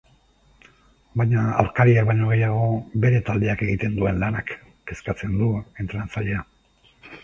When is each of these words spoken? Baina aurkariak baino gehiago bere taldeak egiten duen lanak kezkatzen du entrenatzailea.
Baina 1.21 1.43
aurkariak 1.65 2.09
baino 2.09 2.31
gehiago 2.33 2.65
bere 3.05 3.23
taldeak 3.31 3.63
egiten 3.69 4.01
duen 4.01 4.21
lanak 4.27 4.53
kezkatzen 4.93 5.41
du 5.45 5.57
entrenatzailea. 5.65 6.47